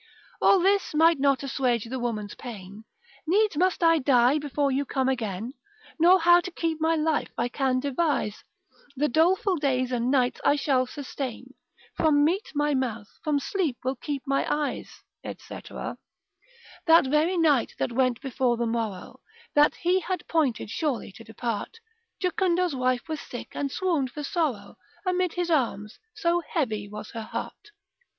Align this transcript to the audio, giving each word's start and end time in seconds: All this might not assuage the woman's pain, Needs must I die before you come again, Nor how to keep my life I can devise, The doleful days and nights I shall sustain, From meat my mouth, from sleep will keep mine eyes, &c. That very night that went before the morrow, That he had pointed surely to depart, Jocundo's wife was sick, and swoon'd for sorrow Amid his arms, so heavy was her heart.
All 0.41 0.59
this 0.59 0.95
might 0.95 1.19
not 1.19 1.43
assuage 1.43 1.85
the 1.85 1.99
woman's 1.99 2.33
pain, 2.33 2.85
Needs 3.27 3.55
must 3.55 3.83
I 3.83 3.99
die 3.99 4.39
before 4.39 4.71
you 4.71 4.83
come 4.83 5.07
again, 5.07 5.53
Nor 5.99 6.19
how 6.21 6.39
to 6.41 6.49
keep 6.49 6.81
my 6.81 6.95
life 6.95 7.29
I 7.37 7.49
can 7.49 7.79
devise, 7.79 8.43
The 8.95 9.07
doleful 9.07 9.57
days 9.57 9.91
and 9.91 10.09
nights 10.09 10.41
I 10.43 10.55
shall 10.55 10.87
sustain, 10.87 11.53
From 11.95 12.25
meat 12.25 12.51
my 12.55 12.73
mouth, 12.73 13.09
from 13.23 13.37
sleep 13.39 13.77
will 13.83 13.95
keep 13.95 14.23
mine 14.25 14.47
eyes, 14.49 15.03
&c. 15.23 15.31
That 15.69 15.97
very 17.05 17.37
night 17.37 17.75
that 17.77 17.91
went 17.91 18.21
before 18.21 18.57
the 18.57 18.65
morrow, 18.65 19.19
That 19.53 19.75
he 19.75 19.99
had 19.99 20.27
pointed 20.27 20.71
surely 20.71 21.11
to 21.11 21.23
depart, 21.23 21.79
Jocundo's 22.19 22.75
wife 22.75 23.07
was 23.07 23.21
sick, 23.21 23.49
and 23.53 23.71
swoon'd 23.71 24.09
for 24.09 24.23
sorrow 24.23 24.77
Amid 25.05 25.33
his 25.33 25.51
arms, 25.51 25.99
so 26.15 26.41
heavy 26.49 26.87
was 26.89 27.11
her 27.11 27.21
heart. 27.21 27.69